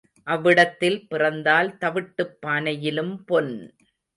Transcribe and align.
அவிட்டத்தில் 0.27 1.07
பிறந்தால் 1.07 1.77
தவிட்டுப் 1.77 2.35
பானையிலும் 2.45 3.15
பொன். 3.25 3.53